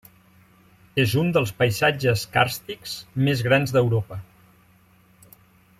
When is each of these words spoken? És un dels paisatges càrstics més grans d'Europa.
És 1.03 1.11
un 1.23 1.29
dels 1.35 1.51
paisatges 1.59 2.23
càrstics 2.37 2.97
més 3.27 3.45
grans 3.49 3.75
d'Europa. 3.77 4.19